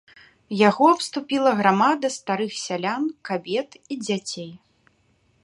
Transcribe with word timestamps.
Яго 0.69 0.87
абступіла 0.93 1.51
грамада 1.59 2.07
старых 2.17 2.57
сялян, 2.65 3.03
кабет 3.31 3.69
і 3.83 4.01
дзяцей. 4.09 4.51